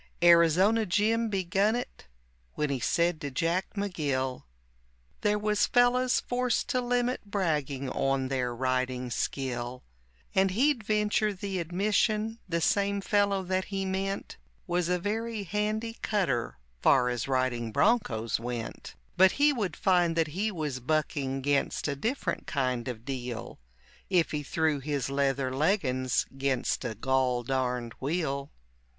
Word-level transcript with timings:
Arizona 0.23 0.83
Jim 0.83 1.29
begun 1.29 1.75
it 1.75 2.07
when 2.55 2.71
he 2.71 2.79
said 2.79 3.21
to 3.21 3.29
Jack 3.29 3.75
McGill 3.75 4.45
There 5.21 5.37
was 5.37 5.67
fellows 5.67 6.19
forced 6.19 6.67
to 6.69 6.81
limit 6.81 7.23
bragging 7.23 7.87
on 7.87 8.27
their 8.27 8.51
riding 8.55 9.11
skill, 9.11 9.83
And 10.33 10.49
he'd 10.49 10.83
venture 10.83 11.33
the 11.35 11.59
admission 11.59 12.39
the 12.49 12.61
same 12.61 12.99
fellow 13.01 13.43
that 13.43 13.65
he 13.65 13.85
meant 13.85 14.37
Was 14.65 14.89
a 14.89 14.97
very 14.97 15.43
handy 15.43 15.95
cutter 16.01 16.57
far 16.81 17.09
as 17.09 17.27
riding 17.27 17.71
bronchos 17.71 18.39
went; 18.39 18.95
But 19.17 19.33
he 19.33 19.53
would 19.53 19.75
find 19.75 20.15
that 20.15 20.29
he 20.29 20.51
was 20.51 20.79
bucking 20.79 21.41
'gainst 21.41 21.87
a 21.87 21.95
different 21.95 22.47
kind 22.47 22.87
of 22.87 23.05
deal 23.05 23.59
If 24.09 24.31
he 24.31 24.41
threw 24.41 24.79
his 24.79 25.11
leather 25.11 25.51
leggins 25.55 26.25
'gainst 26.35 26.83
a 26.85 26.95
gol 26.95 27.43
darned 27.43 27.93
wheel. 27.99 28.49